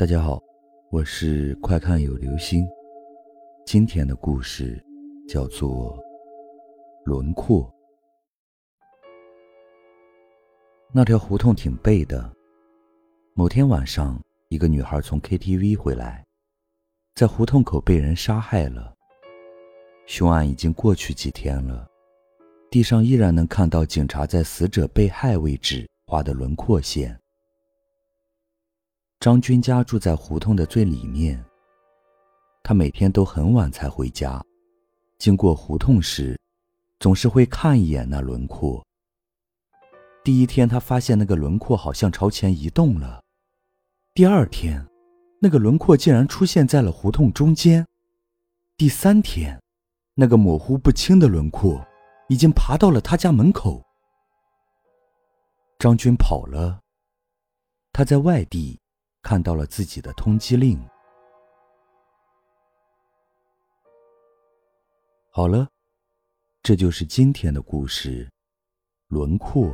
[0.00, 0.42] 大家好，
[0.88, 2.66] 我是快看有流星。
[3.66, 4.82] 今天的故事
[5.28, 5.94] 叫做
[7.04, 7.64] 《轮廓》。
[10.90, 12.32] 那条胡同挺背的。
[13.34, 14.18] 某天晚上，
[14.48, 16.24] 一个女孩从 KTV 回来，
[17.14, 18.94] 在胡同口被人杀害了。
[20.06, 21.86] 凶案已经过去几天了，
[22.70, 27.19] 地上依然能看到警察在死者被害位置画的轮廓线。
[29.20, 31.44] 张军家住在胡同的最里面。
[32.62, 34.42] 他每天都很晚才回家，
[35.18, 36.40] 经过胡同时，
[36.98, 38.82] 总是会看一眼那轮廓。
[40.24, 43.20] 第一天，他发现那个轮廓好像朝前移动了；
[44.14, 44.86] 第二天，
[45.38, 47.84] 那个轮廓竟然出现在了胡同中间；
[48.78, 49.60] 第三天，
[50.14, 51.86] 那个模糊不清的轮廓
[52.30, 53.84] 已经爬到了他家门口。
[55.78, 56.80] 张军跑了，
[57.92, 58.80] 他在外地。
[59.22, 60.80] 看到了自己的通缉令。
[65.30, 65.68] 好了，
[66.62, 68.28] 这就是今天的故事，
[69.08, 69.72] 轮廓。